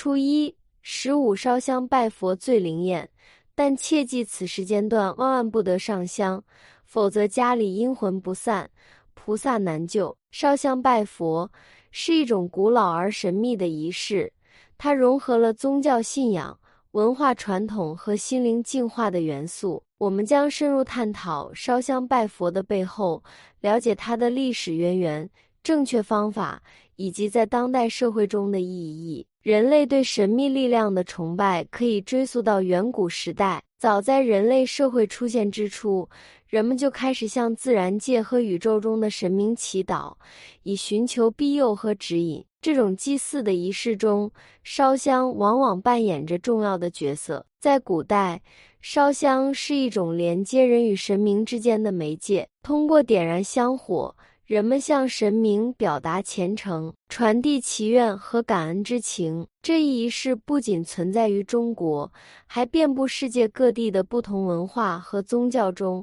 [0.00, 3.10] 初一、十五烧香拜佛最灵验，
[3.56, 6.44] 但切记此时间段万万不得上香，
[6.84, 8.70] 否则家里阴魂不散，
[9.14, 10.16] 菩萨难救。
[10.30, 11.50] 烧香拜佛
[11.90, 14.32] 是一种古老而神秘的仪式，
[14.78, 16.56] 它融合了宗教信仰、
[16.92, 19.82] 文化传统和心灵净化的元素。
[19.98, 23.24] 我们将深入探讨烧香拜佛的背后，
[23.62, 25.28] 了解它的历史渊源、
[25.68, 26.62] 正确方法
[26.96, 29.26] 以及在当代社会中的意义。
[29.42, 33.62] 人类对神秘力量的崇拜可以追溯到远古时代。
[33.78, 36.08] 早在人类社会出现之初，
[36.46, 40.14] 人们就开始向自然界和宇宙中的神明祈祷，
[40.62, 42.42] 以寻求庇佑和指引。
[42.62, 44.32] 这种祭祀的仪式中，
[44.64, 47.44] 烧香往往扮演着重要的角色。
[47.60, 48.40] 在古代，
[48.80, 52.48] 烧香是一种连接人与神明之间的媒介。
[52.62, 54.16] 通过点燃香火，
[54.48, 59.46] 人们向神明表达虔诚，传递祈愿和感恩之情。
[59.60, 62.10] 这一仪式不仅存在于中国，
[62.46, 66.02] 还遍布世界各地的不同文化和宗教中，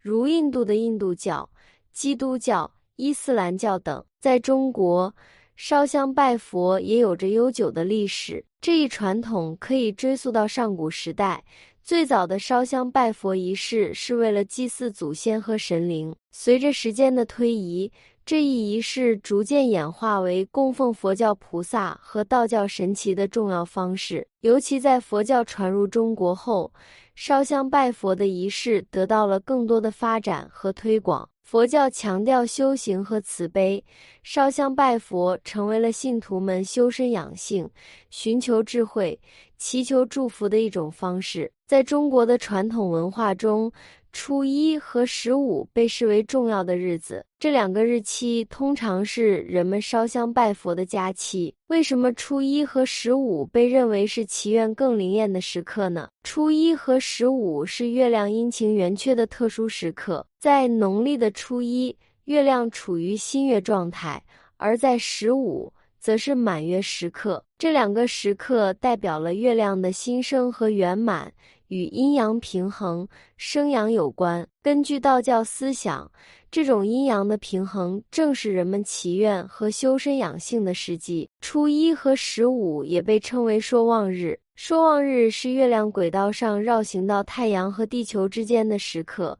[0.00, 1.46] 如印度的印度教、
[1.92, 4.02] 基督教、伊斯兰教等。
[4.18, 5.14] 在中国，
[5.54, 8.42] 烧香拜佛也有着悠久的历史。
[8.62, 11.44] 这一传统可以追溯到上古时代。
[11.84, 16.14] 最早的烧香拜佛仪式是为了祭祀祖先和神灵。
[16.30, 17.90] 随着时间的推移，
[18.24, 24.28] 这一仪式逐渐演化为供奉佛教菩萨和道教神奇的重要方式。
[24.42, 26.72] 尤其在佛教传入中国后，
[27.16, 31.28] 烧香拜佛的仪式得到了更多的发展和推广。
[31.42, 33.84] 佛教强调修行和慈悲，
[34.22, 37.68] 烧香拜佛成为了信徒们修身养性、
[38.10, 39.20] 寻求智慧、
[39.58, 41.52] 祈求祝福的一种方式。
[41.66, 43.70] 在中国的传统文化中，
[44.12, 51.54] 初一和十五被视为重要的日子，这两个日期通常是人们烧香拜佛的佳期。
[51.68, 56.08] 为什么初一和十五被认为是祈愿更灵验的时刻呢？
[56.22, 64.22] 初一和十五是月亮阴晴圆缺的特殊时刻，在农历的初一，月亮处于新月状态，
[64.58, 67.42] 而在十五则是满月时刻。
[67.56, 71.32] 这两个时刻代表了月亮的新生和圆满。
[71.72, 74.46] 与阴阳平衡、生阳有关。
[74.62, 76.12] 根据道教思想，
[76.50, 81.30] 这种阴阳的平衡正是人们祈愿和修身养性的时机。
[81.40, 84.38] 初一和十五也被称为说望日。
[84.54, 89.38] 说望日是月亮轨道上绕行到太阳和地球之间的时刻，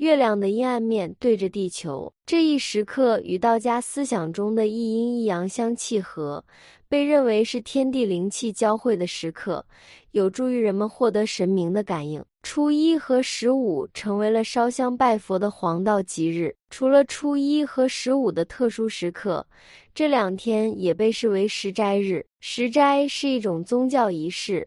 [0.00, 2.10] 月亮的阴暗面对着地球。
[2.24, 6.42] 这一时刻与道家思想中的一阴一阳相契合。
[6.88, 9.64] 被认为是天地灵气交汇的时刻，
[10.12, 12.24] 有助于人们获得神明的感应。
[12.42, 16.56] 初一和十五成为了烧香拜佛的黄道吉日。
[16.70, 19.46] 除了初一和十五的特殊时刻，
[19.94, 22.24] 这两天也被视为食斋日。
[22.40, 24.66] 食斋是一种宗教仪式，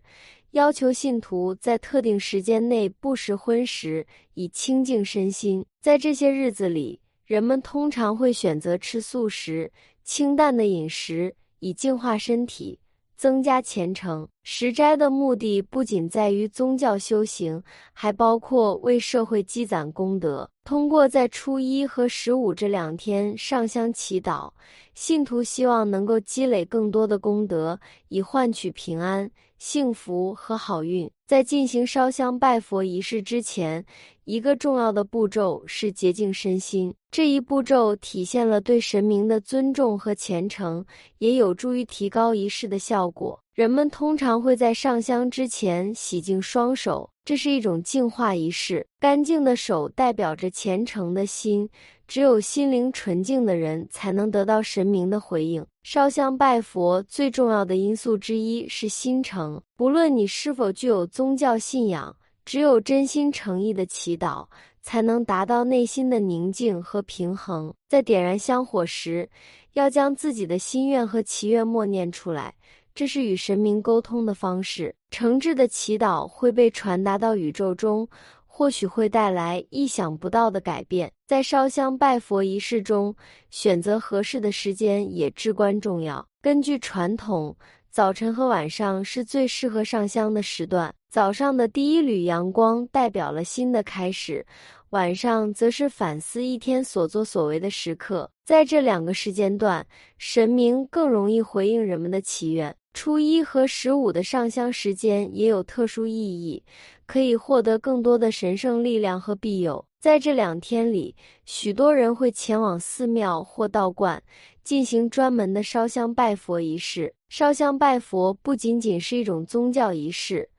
[0.54, 4.06] 要求信徒在特定时间内不食荤食，
[4.36, 5.66] 以清净身心。
[5.82, 9.72] 在这些日子里，人们通常会选择吃素食、
[10.04, 11.36] 清淡的饮食。
[11.58, 12.80] 以净化身体，
[13.16, 14.28] 增加虔诚。
[14.44, 20.52] 食斋的目的不仅在于宗教修行，还包括为社会积攒功德。
[20.66, 24.50] 通过在初一和十五这两天上香祈祷，
[24.96, 31.12] 信徒希望能够积累更多的功德，以换取平安、幸福和好运。
[31.28, 33.86] 在进行烧香拜佛仪式之前，
[34.24, 36.96] 一个重要的步骤是洁净身心。
[37.12, 40.86] 这一步骤体现了对神明的尊重和虔诚，
[41.18, 43.43] 也有助于提高仪式的效果。
[43.54, 48.84] 人们通常会在上香之前洗净双手，这是一种净化仪式。
[49.00, 51.70] 干净的手代表着虔诚的心，
[52.08, 55.64] 只有心灵纯净的人才能得到神明的回应。
[55.84, 64.48] 烧香拜佛最重要的因素之一是心诚，不论你是否具有宗教信仰，只有真心诚意的祈祷，
[64.82, 67.72] 才能达到内心的宁静和平衡。
[67.88, 69.30] 在点燃香火时，
[69.74, 72.56] 要将自己的心愿和祈愿默念出来。
[72.96, 78.08] 这是与神明沟通的方式，诚挚的祈祷会被传达到宇宙中，
[78.46, 81.12] 或许会带来意想不到的改变。
[81.26, 83.16] 在烧香拜佛仪式中，
[83.50, 86.24] 选择合适的时间也至关重要。
[86.40, 87.56] 根据传统，
[87.90, 90.94] 早晨和晚上是最适合上香的时段。
[91.10, 94.46] 早上的第一缕阳光代表了新的开始。
[94.92, 99.84] 晚上则是反思一天所作所为的时刻，在这两个时间段，
[100.20, 102.76] 神明更容易回应人们的祈愿。
[102.94, 106.64] 初一和十五的上香时间也有特殊意义，
[107.08, 109.84] 可以获得更多的神圣力量和庇佑。
[110.00, 114.22] 在这两天里，许多人会前往寺庙或道观，
[114.64, 117.16] 进行专门的烧香拜佛仪式。
[117.30, 120.50] 烧香拜佛不仅仅是一种宗教仪式。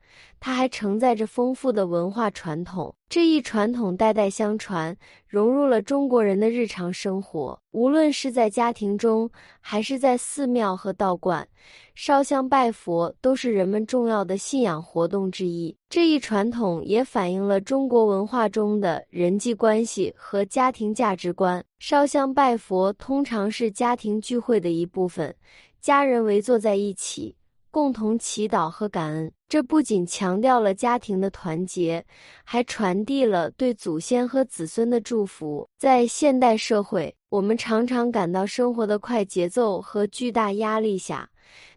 [0.40, 4.94] 它还承载着丰富的文化传统，这一传统代代相传，
[5.26, 7.58] 融入了中国人的日常生活。
[7.70, 9.30] 无论是在家庭中，
[9.60, 11.48] 还是在寺庙和道观，
[11.94, 15.74] 烧香拜佛都是人们重要的信仰活动之一。
[15.88, 21.64] 这一传统也反映了中国文化中的人际关系和家庭价值观。
[21.78, 25.34] 烧香拜佛通常是家庭聚会的一部分，
[25.80, 27.34] 家人围坐在一起。
[27.74, 32.06] 共同祈祷和感恩，这不仅强调了家庭的团结，
[32.44, 35.68] 还传递了对祖先和子孙的祝福。
[35.76, 41.28] 在现代社会，我们常常感到生活的快节奏和巨大压力下，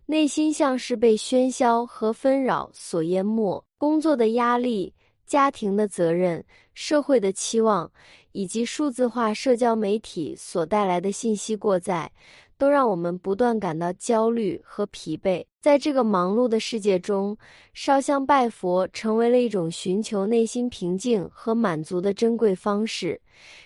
[0.06, 3.66] 内心像是被喧嚣和纷扰所淹没。
[3.80, 4.94] 工作的压力、
[5.26, 6.46] 家庭的责任、
[6.76, 7.92] 社会的期望，
[8.38, 12.12] 以及数字化社交媒体所带来的信息过载。
[12.60, 15.46] 都让我们不断感到焦虑和疲惫。
[15.62, 17.38] 在这个忙碌的世界中，
[17.72, 23.22] 烧香拜佛成为了一种寻求内心平静和满足的珍贵方式，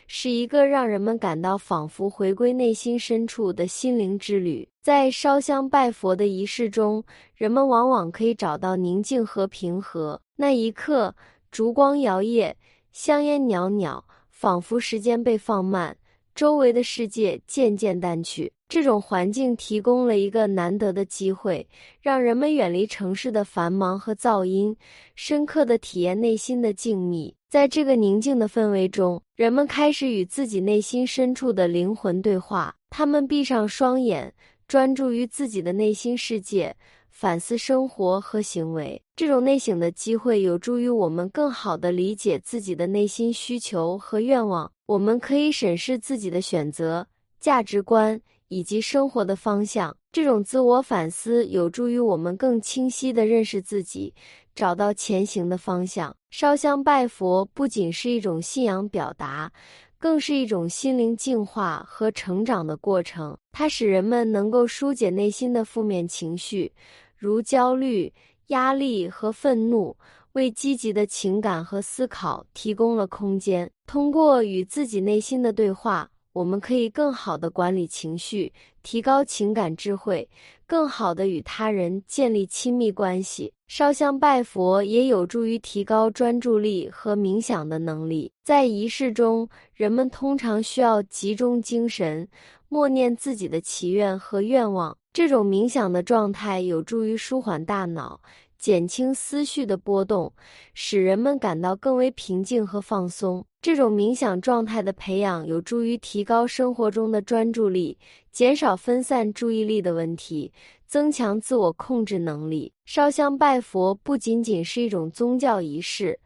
[0.07, 4.67] 是一个让人们感到仿佛回归内心深处的心灵之旅。
[4.81, 7.01] 在烧香拜佛的仪式中，
[7.33, 10.19] 人们往往可以找到宁静和平和。
[10.35, 11.15] 那一刻，
[11.49, 12.53] 烛光摇曳，
[12.91, 14.03] 香烟袅袅，
[14.41, 15.95] 仿佛时间被放慢，
[16.33, 18.51] 周围的世界渐渐淡去。
[18.67, 21.67] 这种环境提供了一个难得的机会，
[22.01, 24.75] 让人们远离城市的繁忙和噪音，
[25.13, 27.31] 深刻的体验内心的静谧。
[27.51, 32.73] 在这个宁静的氛围中，人们开始与自己内心深处的灵魂对话。
[32.89, 34.33] 他们闭上双眼，
[34.67, 36.75] 专注于自己的内心世界，
[37.11, 39.03] 反思生活和行为。
[39.15, 44.71] 这种内省的机会有助于我们更好地理解自己的内心需求和愿望。
[44.87, 47.07] 我们可以审视自己的选择、
[47.39, 48.21] 价值观。
[48.53, 54.13] 以及生活的方向，这种自我反思有助于我们更清晰地认识自己，
[54.53, 56.13] 找到前行的方向。
[56.29, 59.53] 烧香拜佛不仅是一种信仰表达，
[60.01, 63.37] 更是一种心灵净化和成长的过程。
[63.51, 66.73] 它使人们能够疏解内心的负面情绪，
[67.15, 68.11] 如焦虑、
[68.47, 69.95] 压力和愤怒，
[70.33, 73.69] 为积极的情感和思考提供了空间。
[73.85, 76.09] 通过与自己内心的对话。
[76.33, 80.29] 我们可以更好地管理情绪，提高情感智慧，
[80.65, 83.51] 更好地与他人建立亲密关系。
[83.73, 88.29] 烧香拜佛也有助于提高专注力和冥想的能力。
[88.43, 92.27] 在仪式中，人们通常需要集中精神，
[92.67, 94.97] 默念自己的祈愿和愿望。
[95.13, 98.19] 这种冥想的状态有助于舒缓大脑。
[98.57, 100.33] 减轻思绪的波动，
[100.73, 103.45] 使人们感到更为平静和放松。
[103.61, 107.95] 这种冥想状态的培养有助于提高生活中的专注力，
[108.31, 110.51] 减少分散注意力的问题，
[110.87, 112.73] 增强自我控制能力。
[112.85, 116.19] 烧香拜佛不仅仅是一种宗教仪式。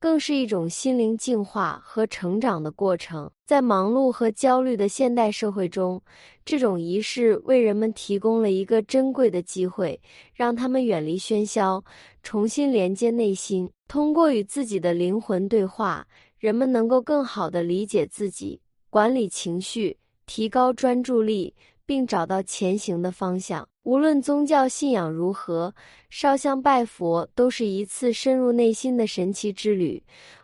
[0.00, 3.30] 更是一种心灵净化和成长的过程。
[3.46, 6.02] 在忙碌和焦虑的现代社会中，
[6.44, 9.98] 这种仪式为人们提供了一个珍贵的机会，
[10.34, 11.82] 让他们远离喧嚣，
[12.22, 13.70] 重新连接内心。
[13.88, 16.06] 通过与自己的灵魂对话，
[16.38, 18.60] 人们能够更好地理解自己，
[18.90, 19.96] 管理情绪，
[20.26, 21.54] 提高专注力。
[21.86, 23.68] 并找到前行的方向。
[23.82, 25.74] 无论宗教信仰如何，
[26.08, 30.02] 烧香拜佛都是一次深入内心的神奇之旅，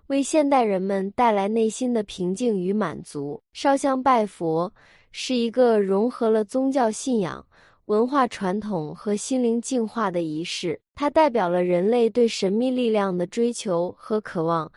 [0.08, 3.42] 为现代人们带来内心的平静与满足。
[3.54, 4.72] 烧香拜佛
[5.12, 7.46] 是一个融合了宗教信仰、
[7.86, 14.70] 文化传统和心灵净化的仪式，它代表了人类对神秘力量的追求和渴望，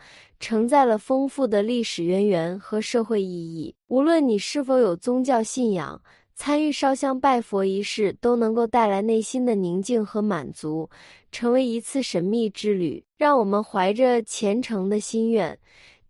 [0.44, 3.74] 承载了丰富的历史渊源和社会意义。
[3.86, 5.98] 无论你是否有宗教信仰，
[6.34, 10.90] 参与烧香拜佛仪式都能够带来内心的宁静和满足，
[11.32, 13.02] 成为一次神秘之旅。
[13.16, 15.58] 让我们怀着虔诚的心愿，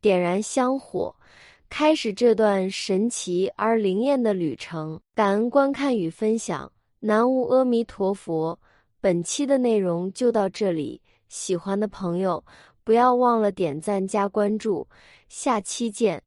[0.01, 1.15] 点燃香火，
[1.71, 5.01] 开始这段神奇而灵验的旅程。
[5.15, 8.59] 感恩观看与分享，南无阿弥陀佛。
[9.01, 12.43] 本期的内容就到这里，喜欢的朋友
[12.85, 14.89] 不要忘了点赞加关注，
[15.29, 16.23] 下期见。